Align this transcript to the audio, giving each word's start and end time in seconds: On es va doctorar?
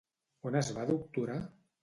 On 0.51 0.57
es 0.61 0.71
va 0.79 0.87
doctorar? 0.93 1.39